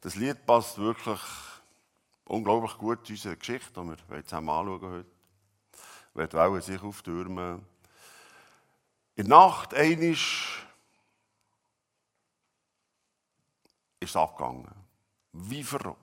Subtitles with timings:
[0.00, 1.20] Das Lied passt wirklich
[2.24, 5.10] unglaublich gut zu unserer Geschichte, die wir zusammen anschauen heute.
[6.14, 7.66] Wenn die Wellen sich auftürmen.
[9.16, 10.64] In der Nacht einmal ist
[14.00, 14.70] es abgegangen.
[15.32, 15.98] Wie verrückt.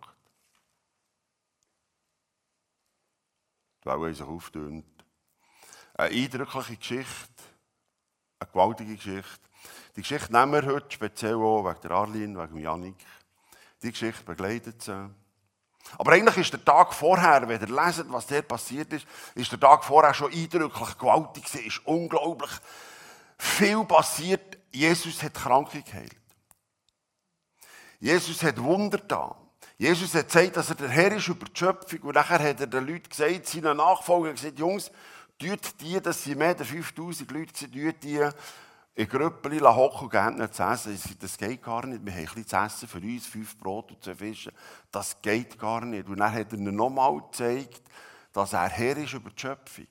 [3.84, 4.86] Die Wellen sich auftürmt.
[5.96, 7.44] Eine eindrückliche Geschichte,
[8.40, 9.50] eine gewaltige Geschichte.
[9.96, 13.04] Die Geschichte nehmen wir heute speziell auch wegen der Arlene, wegen Janik.
[13.82, 15.10] Die Geschichte begleitet sie.
[15.98, 19.60] Aber eigentlich ist der Tag vorher, wenn ihr leset, was der passiert ist, ist der
[19.60, 22.52] Tag vorher schon eindrücklich gewaltig Es ist unglaublich
[23.38, 24.58] viel passiert.
[24.72, 26.16] Jesus hat Kranke geheilt.
[28.00, 29.36] Jesus hat Wunder da.
[29.78, 32.02] Jesus hat gesagt, dass er der Herr ist über die Schöpfung.
[32.02, 34.92] Und nachher hat er den Leuten gesagt, seinen Nachfolgern gesagt, Jungs,
[35.40, 38.28] tut die, dass sie mehr als 5000 Leute sind, tut die
[38.98, 41.00] in Grüppeli hocken und gerne zu essen.
[41.20, 42.04] Das geht gar nicht.
[42.04, 44.52] Wir haben bisschen zu essen für uns, fünf Brot und zwei Fische.
[44.92, 46.10] Das geht gar nicht.
[46.10, 47.84] Und dann hat er ihnen nochmal gezeigt,
[48.34, 49.86] dass er Herr ist über die Schöpfung.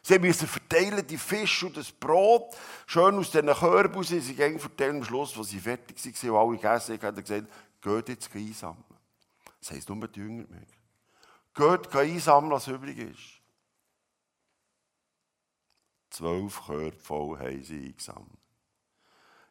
[0.00, 4.60] Sie müssen verteilen, die Fische und das Brot, schön aus diesen Körben raus, sie gehen
[4.60, 4.98] verteilen.
[4.98, 8.32] Am Schluss, als sie fertig waren und alle gegessen haben, hat er gesagt, geht jetzt
[8.32, 8.84] einsammeln.
[9.58, 10.62] Das heisst nur die Jünger mehr.
[11.52, 13.42] Geht einsammeln, was übrig ist.
[16.10, 18.45] Zwölf Körbe voll haben sie eingesammelt.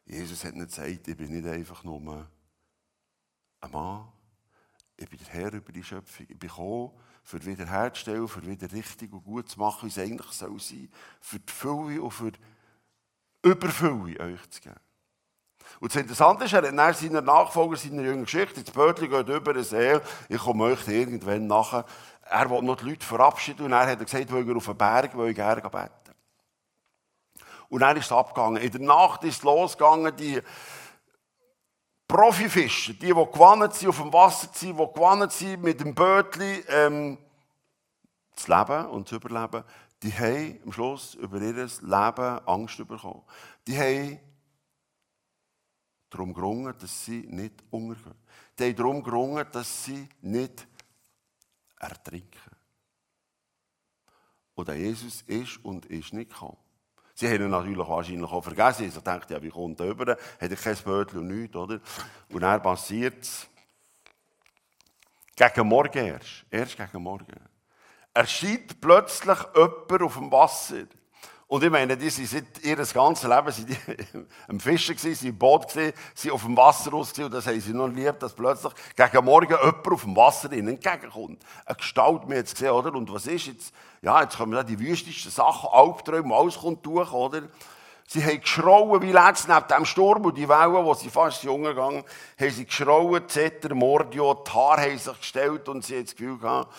[0.06, 2.28] Jesus hat nicht gesagt, ich bin nicht einfach nur
[3.60, 4.08] ein Mann.
[4.96, 6.26] Ich bin der Herr über die Schöpfung.
[6.28, 10.30] Ich bin gekommen, für wiederherzustellen, für wieder richtig und gut zu machen, wie es eigentlich
[10.30, 10.88] soll sein.
[11.20, 12.38] Für die Fülle und für die
[13.42, 14.80] Überfülle euch zu geben.
[15.80, 19.28] Und das Interessante ist, er hat nach seiner Nachfolger, seiner jungen Geschichte, das Bötli geht
[19.28, 19.98] über den See,
[20.28, 21.84] ich komme euch irgendwann nachher.
[22.22, 25.16] Er wollte noch die Leute verabschieden und er hat gesagt, will ich auf den Berg,
[25.18, 26.05] will ich gerne beten.
[27.68, 28.62] Und dann ist es abgegangen.
[28.62, 30.40] In der Nacht ist es losgegangen, die
[32.06, 36.64] Profifischer, die, die gewonnen sind, auf dem Wasser sind, die gewonnen sind, mit dem Bötli
[36.68, 37.18] ähm,
[38.36, 39.64] zu leben und zu überleben,
[40.02, 43.22] die haben am Schluss über ihr Leben Angst bekommen.
[43.66, 44.20] Die haben
[46.10, 48.14] darum gerungen, dass sie nicht untergehen.
[48.58, 50.66] Die haben darum gerungen, dass sie nicht
[51.78, 52.56] ertrinken.
[54.54, 56.56] Und Jesus ist und ist nicht gekommen.
[57.18, 58.90] Sie haben ihn natürlich wahrscheinlich auch vergessen.
[58.90, 60.12] Sie dachten, ja, wie kommt er über?
[60.12, 61.80] Hat er kein Bötchen und nichts, oder?
[62.30, 63.48] Und dann passiert es
[65.34, 66.44] gegen Morgen erst.
[66.50, 67.26] Erst gegen Morgen.
[68.12, 70.84] Erscheint plötzlich jemand auf dem Wasser.
[71.48, 75.28] Und ich meine, die sind seit ihr ganzes Leben sind die am Fischen gewesen, sind
[75.28, 78.18] im Boot gewesen, sind auf dem Wasser raus gewesen, und das haben sie noch lieb,
[78.18, 81.40] dass plötzlich gegen Morgen jemand auf dem Wasser ihnen entgegenkommt.
[81.64, 82.92] Eine Gestalt, wir jetzt gesehen, oder?
[82.92, 83.72] Und was ist jetzt?
[84.02, 87.42] Ja, jetzt kommen da die wüstesten Sachen, Albträume, alles kommt durch, oder?
[88.08, 91.62] Sie haben geschrauen wie letztens neben dem Sturm und die Wellen, wo sie fast jung
[91.62, 92.04] gegangen
[92.40, 96.72] haben sie geschrauen, Zeter, Mordio, Haare haben sich gestellt und sie haben das Gefühl gehabt,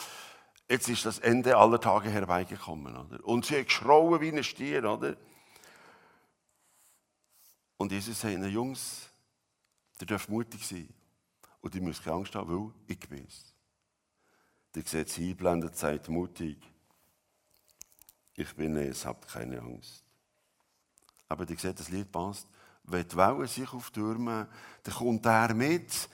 [0.70, 2.96] Jetzt ist das Ende aller Tage herbeigekommen.
[2.96, 3.26] Oder?
[3.26, 4.84] Und sie hat geschrauen wie ein Stier.
[4.84, 5.16] Oder?
[7.78, 9.10] Und Jesus sagt ihnen, Jungs,
[10.02, 10.90] ihr dürft mutig sein.
[11.62, 13.54] Und ihr müsst keine Angst haben, weil ich bin es.
[14.76, 16.58] Ihr seht es einblendet, seid mutig.
[18.36, 20.04] Ich bin es, habt keine Angst.
[21.30, 22.48] Aber ihr seht, das Lied passt.
[22.84, 24.48] Wenn die Wellen sich auftürmen,
[24.84, 26.08] dann kommt er mit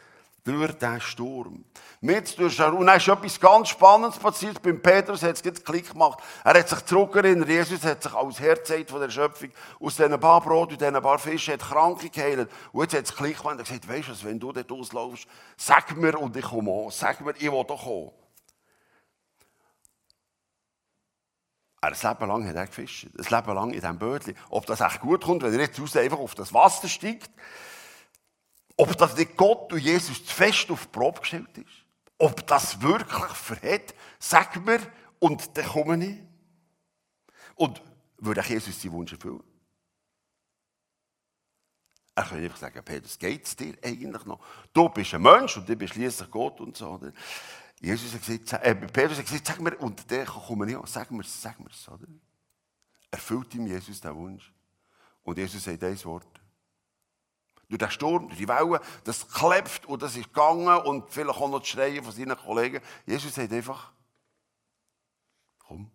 [0.44, 1.66] durch diesen Sturm.
[2.02, 4.62] Mit durch den, und dann ist etwas ganz Spannendes passiert.
[4.62, 6.20] Beim Petrus hat es einen Klick gemacht.
[6.44, 7.48] Er hat sich zurückerinnert.
[7.48, 11.20] Jesus hat sich als Herzeit von der Schöpfung aus diesen paar Brot und diesen paar
[11.20, 12.50] Fischen hat Kranke geheilt.
[12.74, 13.56] Und jetzt hat es Klick gemacht.
[13.56, 16.92] Er hat gesagt, weißt du, wenn du dort auslaufst, sag mir und ich komme an.
[16.92, 18.12] Sag mir, ich will doch kommen.
[21.80, 23.08] Ein Leben lang hat er gefischt.
[23.18, 24.36] Ein Leben lang in diesem Bötchen.
[24.50, 27.30] Ob das echt gut kommt, wenn er jetzt raus einfach auf das Wasser steigt,
[28.78, 31.86] ob das nicht Gott und Jesus zu fest auf die Probe gestellt ist.
[32.18, 34.80] Ob das wirklich verhält, sag mir,
[35.20, 36.18] und dann komme ich.
[37.56, 37.82] Und
[38.18, 39.44] würde Jesus seinen Wunsch erfüllen?
[42.16, 44.40] Er könnte einfach sagen, Petrus, geht es dir eigentlich noch?
[44.72, 47.00] Du bist ein Mensch und du bist schließlich Gott und so.
[47.80, 51.22] Jesus hat gesagt, äh, Petrus hat gesagt, sag mir, und dann komme ich sag mir
[51.22, 51.90] es, sag mir es.
[53.10, 54.54] Erfüllt ihm Jesus den Wunsch.
[55.24, 56.43] Und Jesus sagt ein Wort,
[57.78, 61.50] durch den Sturm, durch die Wellen, das klebt und das ist gegangen und vielleicht auch
[61.50, 62.82] noch das Schreien von seinen Kollegen.
[63.06, 63.92] Jesus sagt einfach,
[65.60, 65.92] komm.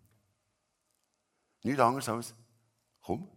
[1.63, 2.35] Nichts anderes als,
[3.03, 3.29] komm.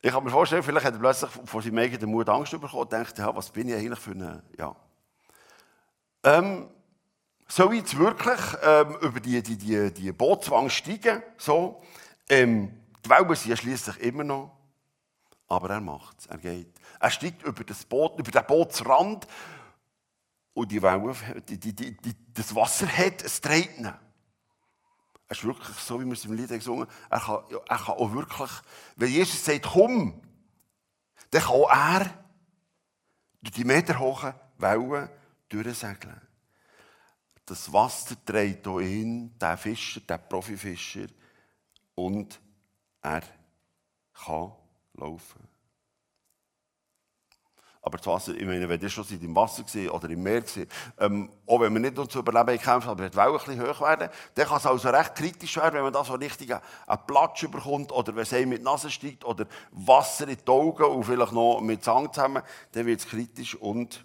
[0.00, 2.92] Ich kann mir vorstellen, vielleicht hat er plötzlich vor seinem eigenen Mut Angst bekommen und
[2.92, 4.76] denkt, ja, was bin ich eigentlich für eine, ja.
[6.22, 6.68] Ähm,
[7.48, 11.22] soll ich jetzt wirklich ähm, über die, die, die, die Bootswang steigen?
[11.36, 11.82] So,
[12.28, 14.57] ähm, die Wellen sind ja schließlich immer noch
[15.48, 16.78] Aber er macht es, er geht.
[17.00, 19.26] Er steigt über das Boot, über den Bootsrand
[20.52, 21.16] und die Wellen,
[21.48, 23.92] die, die, die, das Wasser hat, es dreht ihn.
[25.26, 26.90] Es ist wirklich so, wie wir es im Lied gesungen haben.
[27.10, 28.50] Er kann, er kann auch wirklich,
[28.96, 30.20] wenn Jesus sagt, komm,
[31.30, 32.24] dann kann auch er
[33.42, 35.08] durch die meterhohen Wellen
[35.48, 36.20] durchsegeln.
[37.46, 41.06] Das Wasser dreht auch ihn, der Fischer, der Profifischer,
[41.94, 42.38] und
[43.00, 43.22] er
[44.12, 44.52] kann
[44.98, 45.48] laufen.
[47.80, 50.66] Aber das Wasser, ich meine, wenn ihr schon im Wasser war oder im Meer war,
[51.06, 53.66] ähm, auch wenn man nicht nur zu überleben kämpft, aber wenn die Wellen ein bisschen
[53.66, 57.06] hoch werden, dann kann es also recht kritisch werden, wenn man da so richtig einen
[57.06, 61.04] Platsch überkommt oder wenn es einem mit Nase steigt oder Wasser in die Augen und
[61.04, 62.42] vielleicht noch mit Zang zusammen,
[62.72, 64.04] dann wird es kritisch und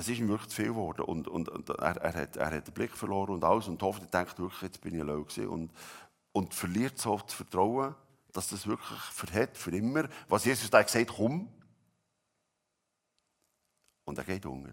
[0.00, 1.02] es ist ihm wirklich zu viel geworden.
[1.02, 4.02] Und, und, und er, er, hat, er hat den Blick verloren und alles und hofft,
[4.02, 5.48] er denkt wirklich, jetzt bin ich allein gewesen.
[5.48, 5.70] Und,
[6.32, 7.94] und verliert so das Vertrauen,
[8.32, 10.08] dass das wirklich verhält, für immer.
[10.28, 11.48] Was Jesus da gesagt komm.
[14.04, 14.72] Und er geht unter.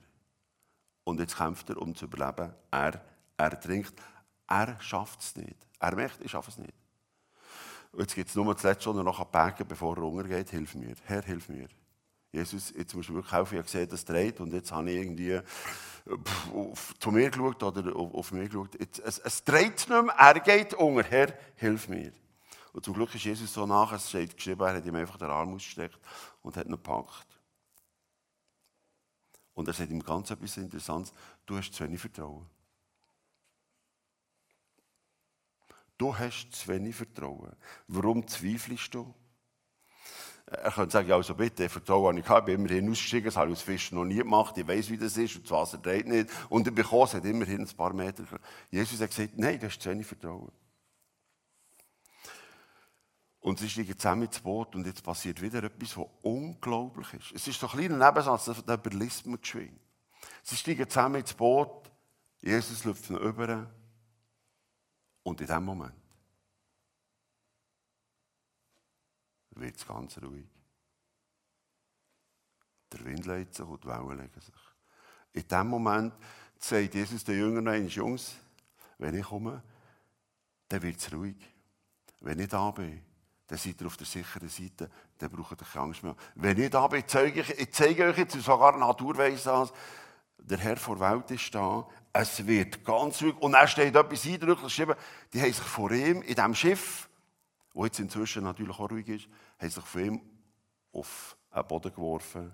[1.03, 2.53] Und jetzt kämpft er, um zu überleben.
[2.71, 3.01] Er,
[3.37, 3.93] er trinkt.
[4.47, 5.55] Er schafft es nicht.
[5.79, 6.73] Er möchte, ich schaffe es nicht.
[7.91, 10.49] Und jetzt gibt es nur das Letzte, schon noch beten, bevor er untergeht.
[10.49, 10.95] Hilf mir.
[11.05, 11.67] Herr, hilf mir.
[12.31, 13.53] Jesus, jetzt musst du wirklich helfen.
[13.55, 14.39] Ich habe gesehen, dass es dreht.
[14.39, 15.39] Und jetzt habe ich irgendwie
[16.07, 18.79] pff, zu mir geschaut oder auf, auf mich geschaut.
[18.79, 20.13] Jetzt, es, es dreht nicht mehr.
[20.17, 21.03] Er geht unter.
[21.03, 22.11] Herr, hilf mir.
[22.77, 25.31] Und zum Glück ist Jesus so nach, es steht geschrieben, er hat ihm einfach den
[25.31, 25.99] Arm ausgestreckt
[26.43, 27.25] und hat ihn gepackt.
[29.55, 31.11] Und er sagt ihm ganz etwas Interessantes,
[31.47, 32.47] du hast zu wenig Vertrauen.
[35.97, 37.55] Du hast zu wenig Vertrauen.
[37.87, 39.11] Warum zweifelst du?
[40.45, 43.49] Er könnte sagen, also bitte, Vertrauen habe ich gehabt, ich bin immerhin ausgestiegen, das habe
[43.49, 46.07] ich aus Fischen noch nie gemacht, ich weiß, wie das ist und das Wasser dreht
[46.07, 46.29] nicht.
[46.47, 48.23] Und ich bekomme es, immerhin ein paar Meter.
[48.69, 50.51] Jesus hat gesagt, nein, du hast zu wenig Vertrauen.
[53.47, 57.31] Und sie steigen zusammen ins Boot und jetzt passiert wieder etwas, was unglaublich ist.
[57.31, 59.79] Es ist so ein kleiner Nebensatz, der überliest man geschwind.
[60.43, 61.89] Sie steigen zusammen ins Boot,
[62.41, 63.71] Jesus läuft über
[65.23, 65.95] und in dem Moment
[69.51, 70.49] wird es ganz ruhig.
[72.91, 74.55] Der Wind legt sich und die Wellen legen sich.
[75.31, 76.13] In dem Moment
[76.59, 78.35] sagt Jesus den Jüngern, Jungs,
[78.97, 79.63] wenn ich komme,
[80.67, 81.37] dann wird es ruhig.
[82.19, 83.06] Wenn ich da bin,
[83.47, 86.15] dann seid ihr auf der sicheren Seite, dann braucht ihr keine Angst mehr.
[86.35, 89.73] Wenn ich da bin, zeige ich, ich zeige euch jetzt sogar Naturweise das,
[90.37, 93.35] der Herr vor der Welt ist da, es wird ganz ruhig.
[93.37, 94.95] Und er steht etwas eindrücklich geschrieben,
[95.33, 97.09] die haben sich vor ihm in diesem Schiff,
[97.73, 99.27] wo jetzt inzwischen natürlich auch ruhig ist,
[99.59, 100.21] haben sich vor ihm
[100.91, 102.53] auf den Boden geworfen,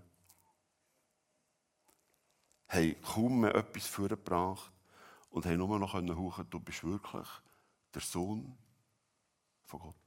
[2.68, 4.72] haben kaum mehr etwas vorgebracht
[5.30, 7.28] und haben nur noch hauchen, du bist wirklich
[7.94, 8.56] der Sohn
[9.66, 10.03] von Gott.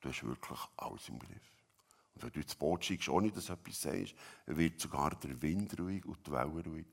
[0.00, 1.52] Du hast wirklich alles im Griff.
[2.14, 4.14] Und wenn du ins Boot schickst, ohne dass du etwas sagst,
[4.46, 6.86] wird sogar der Wind ruhig und die Wellen ruhig.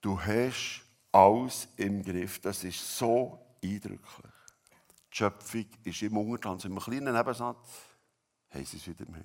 [0.00, 0.82] Du hast
[1.12, 2.40] alles im Griff.
[2.40, 4.32] Das ist so eindrücklich.
[5.12, 7.68] Die Schöpfung ist im Untertan, so in einem kleinen Nebensatz,
[8.50, 9.22] haben sie es wieder mehr.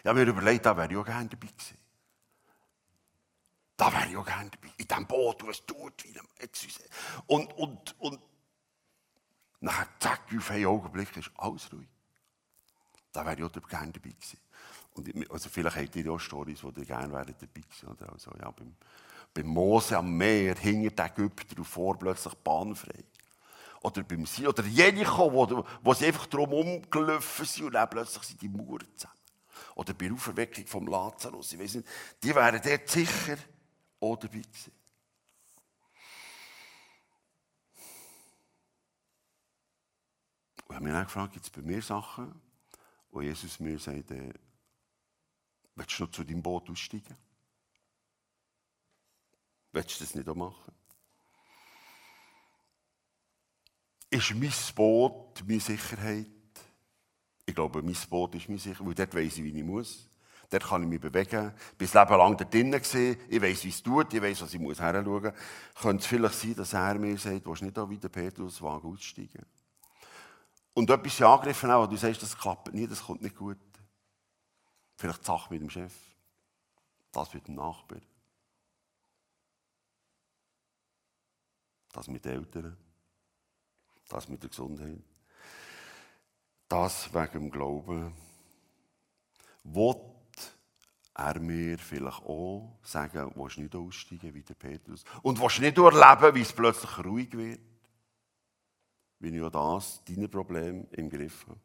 [0.00, 1.78] Ich habe mir überlegt, da wäre ich auch gerne dabei gewesen.
[3.76, 4.72] Da wäre ich auch gerne dabei.
[4.76, 6.14] In diesem Boot, wo es tut, wie
[7.26, 8.20] Und, und, und
[9.62, 11.88] Nachher, zack, auf einen Augenblick ist alles ruhig.
[13.12, 14.38] Da wäre ich auch gerne dabei gewesen.
[14.94, 17.88] Und, also vielleicht habt ihr auch Storys, wo ihr gerne wären dabei gewesen.
[17.88, 18.74] Oder also, ja, beim,
[19.32, 23.04] beim Mose am Meer hingen die Ägypter und vor plötzlich bahnfrei.
[23.82, 28.22] Oder beim Sie oder Jericho, wo, wo sie einfach drum umgelaufen sind und dann plötzlich
[28.24, 29.18] sind die Mauern zusammen.
[29.76, 31.88] Oder bei der Auferweckung vom Lazarus, ich weiß nicht,
[32.22, 33.36] die wären dort sicher
[34.00, 34.72] auch dabei gewesen.
[40.72, 42.34] Ich habe mich dann gefragt, gibt es bei mir Sachen,
[43.10, 44.32] wo Jesus mir sagt, äh,
[45.74, 47.14] willst du noch zu deinem Boot aussteigen?
[49.72, 50.72] Willst du das nicht auch machen?
[54.08, 56.26] Ist mein Boot meine Sicherheit?
[57.44, 60.08] Ich glaube, mein Boot ist meine Sicherheit, weil dort weiss ich, wie ich muss.
[60.48, 61.52] Dort kann ich mich bewegen.
[61.72, 62.80] Ich bin das Leben lang da drinnen.
[63.28, 64.14] Ich weiss, wie es tut.
[64.14, 65.82] Ich weiss, was ich muss heranschauen muss.
[65.82, 68.62] Könnte es vielleicht sein, dass er mir sagt, willst du nicht auch wie der Petrus
[68.62, 69.44] Wagen aussteigen?
[70.74, 73.58] Und etwas in Angriff nehmen, wo du sagst, das klappt nicht, das kommt nicht gut.
[74.96, 75.92] Vielleicht die Sache mit dem Chef.
[77.10, 78.00] Das mit dem Nachbar.
[81.92, 82.76] Das mit den Eltern.
[84.08, 85.02] Das mit der Gesundheit.
[86.68, 88.14] Das wegen dem Glauben.
[89.64, 89.98] Wollt
[91.14, 95.04] er mir vielleicht auch sagen, willst du nicht aussteigen wie der Petrus?
[95.20, 97.60] Und willst du nicht erleben, wie es plötzlich ruhig wird?
[99.22, 101.60] Wie ich auch das, deine Problem im Griff habe.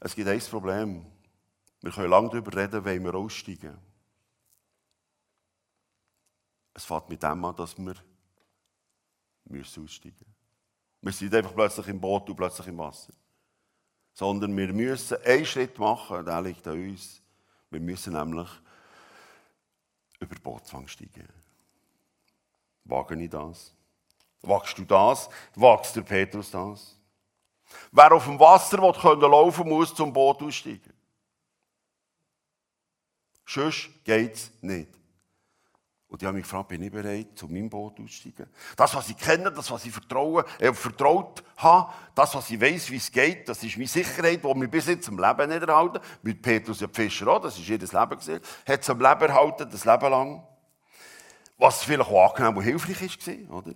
[0.00, 1.04] Es gibt ein Problem.
[1.82, 3.76] Wir können lange darüber reden, wenn wir aussteigen.
[6.74, 7.96] Es fängt mit dem an, dass wir
[9.46, 10.34] müssen aussteigen müssen.
[11.00, 13.12] Wir sind einfach plötzlich im Boot und plötzlich im Wasser.
[14.12, 17.20] Sondern wir müssen einen Schritt machen, der liegt an uns.
[17.70, 18.48] Wir müssen nämlich
[20.20, 21.28] über Bootsfang steigen.
[22.84, 23.74] Wage ich das?
[24.42, 25.28] Wagst du das?
[25.54, 26.96] Wagst der Petrus das?
[27.92, 30.92] Wer auf dem Wasser will, können laufen muss, zum Boot aussteigen.
[33.46, 34.98] Sonst geht es nicht.
[36.08, 38.46] Und ich habe mich gefragt, bin ich bereit, zu meinem Boot auszusteigen?
[38.76, 42.90] Das, was ich kenne, das, was ich vertraue, äh, vertraut habe, das, was ich weiß,
[42.90, 45.98] wie es geht, das ist meine Sicherheit, die mich bis jetzt im Leben nicht erhalten.
[46.22, 48.40] Mit Petrus und Fischer auch, das ist jedes Leben gesehen.
[48.66, 50.46] Hat es am Leben erhalten, das Leben lang.
[51.58, 53.74] Was vielleicht auch angenehm und hilfreich war, oder?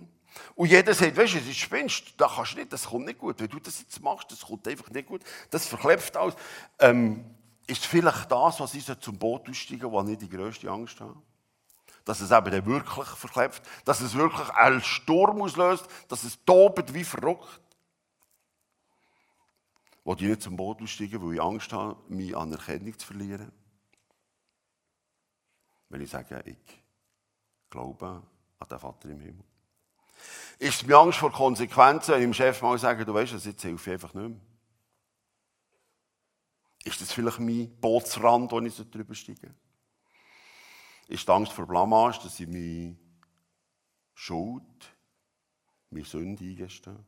[0.54, 3.18] Und jeder sagt, weißt du, es ist Spinst, das kannst du nicht, das kommt nicht
[3.18, 3.40] gut.
[3.40, 5.22] Wenn du das jetzt machst, das kommt einfach nicht gut.
[5.50, 6.34] Das verklebt alles.
[6.78, 7.24] Ähm,
[7.66, 11.16] ist vielleicht das, was ich zum Boot aussteigen, wo ich die grösste Angst habe?
[12.04, 17.04] Dass es eben wirklich verklebt, dass es wirklich einen Sturm auslöst, dass es tobt wie
[17.04, 17.60] verrückt.
[20.04, 23.52] Wo ich nicht zum Boot aussteigen, weil ich Angst habe, meine Anerkennung zu verlieren.
[25.88, 26.56] Wenn ich sage, ich
[27.70, 28.22] glaube
[28.58, 29.44] an den Vater im Himmel.
[30.58, 33.88] Ist mir Angst vor Konsequenzen, wenn ich dem Chef mal sage, du weißt, jetzt hilft
[33.88, 34.40] einfach nicht mehr?
[36.84, 39.54] Ist das vielleicht mein Bootsrand, wo ich drüber steige?
[41.08, 42.96] Ist die Angst vor Blamage, dass ich meine
[44.14, 44.62] Schuld,
[45.90, 47.04] meine Sünde eingestehe?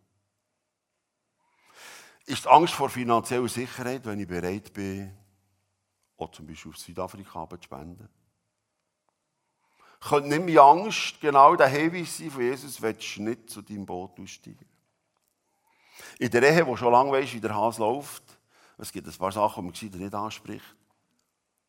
[2.27, 5.17] Ist die Angst vor finanzieller Sicherheit, wenn ich bereit bin,
[6.17, 8.09] auch zum Beispiel auf Südafrika zu spenden?
[10.01, 13.87] Könnte nicht mehr Angst genau der Hinweis sein von Jesus, willst du nicht zu deinem
[13.87, 14.69] Boot aussteigen?
[16.19, 18.23] In der Ehe, wo schon lange weißt, wie der Hase läuft,
[18.79, 20.77] es gibt ein paar Sachen, die man nicht anspricht,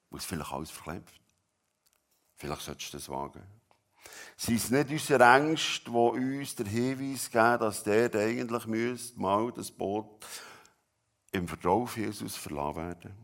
[0.10, 1.22] wo es vielleicht alles verklebt.
[2.36, 3.44] Vielleicht solltest du das wagen.
[4.38, 9.52] Sind es nicht unsere Ängste, die uns den Hinweis geben, dass der eigentlich müsste, mal
[9.52, 10.26] das Boot
[11.32, 13.16] im Vertrauen auf Jesus verlassen werden?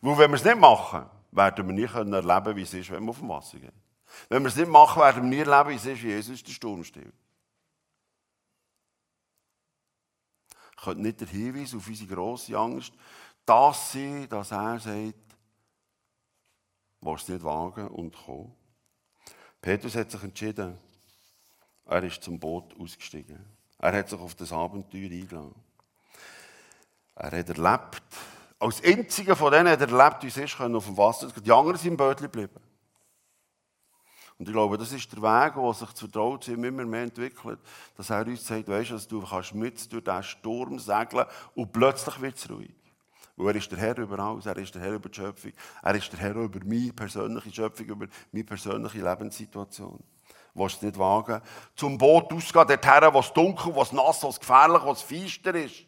[0.00, 3.04] Weil wenn wir es nicht machen, werden wir nie erleben können wie es ist, wenn
[3.04, 3.72] wir auf dem Wasser gehen.
[4.28, 6.52] Wenn wir es nicht machen, werden wir nie erleben, wie es ist, wie Jesus der
[6.52, 7.14] Sturm stillt.
[10.76, 12.92] Könnte nicht der Hinweis auf unsere grosse Angst
[13.46, 15.14] das sein, dass er sagt,
[17.00, 18.54] willst du nicht wagen und kommen?
[19.60, 20.78] Petrus hat sich entschieden.
[21.84, 23.44] Er ist zum Boot ausgestiegen.
[23.78, 25.54] Er hat sich auf das Abenteuer eingeladen.
[27.14, 28.02] Er hat erlebt,
[28.58, 31.28] als einziger von denen, der erlebt, wie es können auf dem Wasser.
[31.28, 32.60] Die anderen sind im Boot geblieben.
[34.38, 37.58] Und ich glaube, das ist der Weg, der sich zu Vertrauen immer mehr entwickelt.
[37.96, 42.20] Dass er uns sagt, weißt du, du kannst mit durch diesen Sturm segeln und plötzlich
[42.20, 42.74] wird es ruhig.
[43.36, 45.94] Weil er ist der Herr über alles, er ist der Herr über die Schöpfung, er
[45.94, 50.02] ist der Herr über meine persönliche Schöpfung, über meine persönliche Lebenssituation.
[50.54, 51.42] Willst nicht wagen,
[51.74, 55.02] zum Boot auszugehen, dorthin, wo es dunkel, wo es nass, wo es gefährlich, wo es
[55.02, 55.84] feister ist.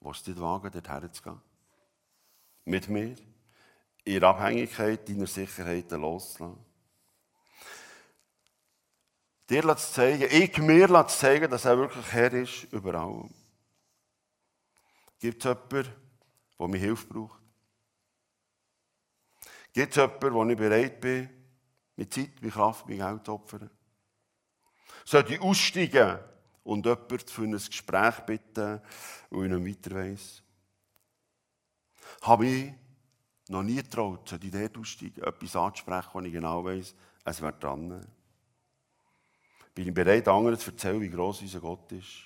[0.00, 1.40] Du willst nicht wagen, dorthin zu gehen.
[2.64, 3.16] Mit mir
[4.04, 6.64] in Abhängigkeit deiner Sicherheiten loszulassen.
[9.50, 13.32] Dir zu zeigen, ich mir zu zeigen, dass er wirklich Herr ist über allem.
[15.18, 15.92] Gibt es jemanden,
[16.58, 17.42] der mir Hilfe braucht?
[19.72, 21.28] Gibt es jemanden, wo ich bereit bin,
[21.96, 23.70] mit Zeit, mit Kraft, mit Geld zu opfern?
[25.04, 26.18] Sollte ich aussteigen
[26.68, 28.82] und jemanden für ein Gespräch bitten,
[29.30, 30.42] wo ich nicht weiter weiss?
[32.20, 32.74] Habe ich
[33.48, 34.76] noch nie getraut, sollte ich dort
[35.26, 36.94] etwas anzusprechen, wo ich genau weiss,
[37.24, 38.06] es wäre dran.
[39.74, 42.24] Bin ich bereit, anderen zu erzählen, wie gross unser Gott ist?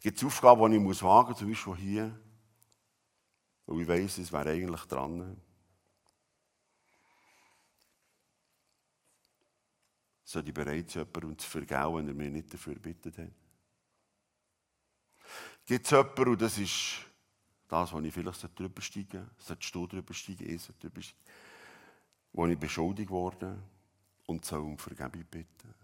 [0.00, 2.20] Gibt es Aufgaben, die ich wagen muss, zum Beispiel hier,
[3.66, 5.40] wo ich weiss, es wäre eigentlich dran.
[10.32, 13.32] Soll ich bereit sein, jemanden zu vergeben, wenn er mir nicht dafür bittet hat?
[15.66, 17.04] Gibt es jemanden, und das ist
[17.68, 21.20] das, wo ich vielleicht drüber steigen sollte, du drüber steigen, ich sollte drüber steigen,
[22.32, 23.62] wo ich beschuldigt worden
[24.24, 25.74] und soll um Vergebung bitten.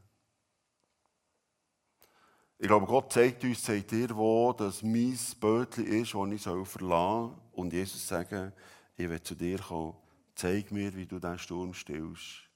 [2.57, 6.79] Ich glaube, Gott zeigt uns, zeigt dir, wo das mein Bötchen ist, das ich verlassen
[6.81, 7.35] soll.
[7.53, 8.51] Und Jesus sagen,
[8.97, 9.95] ich will zu dir kommen.
[10.35, 12.49] Zeig mir, wie du diesen Sturm stillst.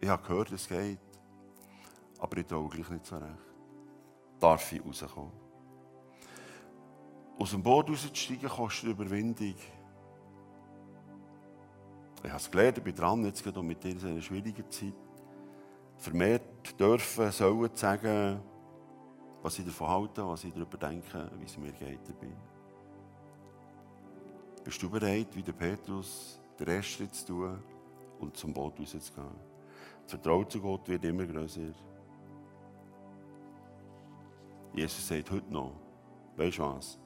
[0.00, 1.07] Ich habe gehört, es geht.
[2.18, 3.32] Aber ich traue gleich nicht so recht.
[4.40, 5.32] Darf ich rauskommen?
[7.38, 9.54] Aus dem Boot rauszusteigen kostet Überwindung.
[12.22, 14.94] Ich habe es gelernt, ich bin dran, jetzt geht mit dir in einer schwierigen Zeit.
[15.98, 18.40] vermehrt dürfen, sollen sagen,
[19.42, 22.32] was sie davon halten, was sie darüber denken, wie es mir geht dabei.
[24.64, 27.62] Bist du bereit, wie der Petrus, den Rest zu tun
[28.20, 29.48] und zum Boot rauszugehen?
[30.02, 31.72] Das Vertrauen zu Gott wird immer größer.
[34.74, 35.72] Jesus sagt heute noch,
[36.36, 36.98] weißt du was?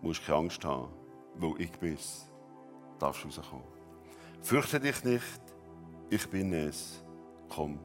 [0.00, 0.92] Du musst keine Angst haben,
[1.36, 2.28] weil ich bin es.
[2.98, 3.64] Darfst rauskommen.
[4.42, 5.40] Fürchte dich nicht,
[6.10, 7.04] ich bin es.
[7.48, 7.78] Komm.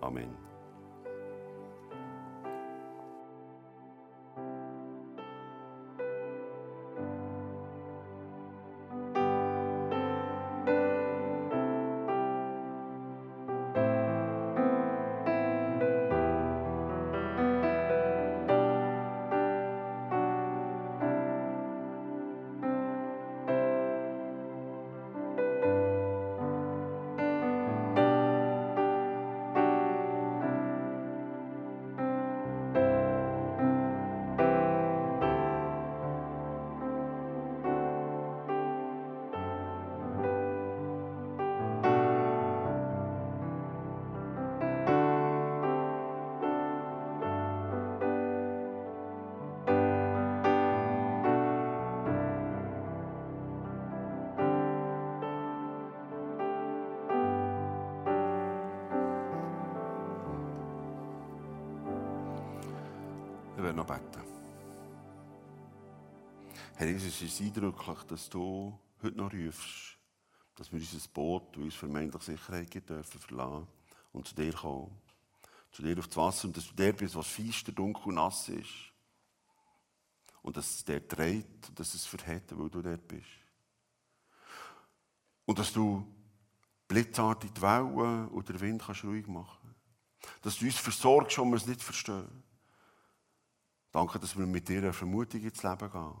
[0.00, 0.43] Amen.
[63.98, 64.22] Beten.
[66.76, 69.98] Herr Jesus, es ist eindrücklich, dass du heute noch rufst,
[70.56, 73.68] dass wir unser Boot, das uns vermeintlich Sicherheit gibt, dürfen verlassen
[74.12, 74.90] und zu dir kommen.
[75.70, 78.48] Zu dir auf das Wasser und dass du der bist, was feister, dunkel und nass
[78.48, 78.70] ist.
[80.42, 83.26] Und dass es der dreht und dass es verhält, weil du dort bist.
[85.46, 86.06] Und dass du
[86.86, 89.74] blitzartig die Wellen oder den Wind kannst ruhig machen
[90.42, 92.44] Dass du uns versorgst, wo wir es nicht verstehen.
[93.94, 96.14] Danke, dass wir mit dir eine Vermutung ins Leben gehen.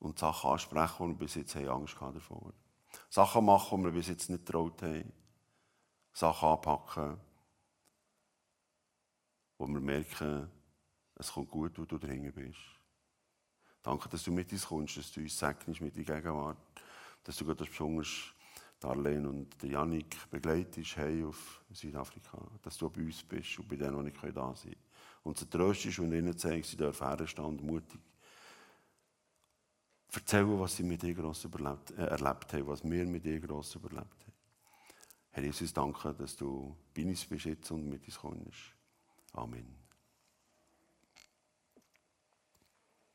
[0.00, 2.52] Und Sachen ansprechen, die wir bis jetzt Angst haben davor.
[3.08, 5.10] Sachen machen, die wir bis jetzt nicht getraut haben.
[6.12, 7.16] Sachen anpacken,
[9.56, 10.50] wo wir merken,
[11.14, 12.58] es kommt gut, wo du drin bist.
[13.82, 16.58] Danke, dass du mit uns kommst, dass du uns segnest mit deiner Gegenwart,
[17.22, 18.34] dass du gerade besonders
[18.78, 23.96] Darlene und Janik begleitest hey, auf Südafrika, dass du bei uns bist und bei denen,
[23.96, 24.76] die nicht da können
[25.24, 28.00] und sie tröstest und ihnen zeigst, sie dürfen herstehen und mutig
[30.12, 33.74] erzählen, was sie mit dir gross überlebt, äh, erlebt haben, was wir mit dir gross
[33.74, 34.32] überlebt haben.
[35.30, 38.76] Herr Jesus, danke, dass du bei uns bist und mit uns kommst.
[39.32, 39.83] Amen.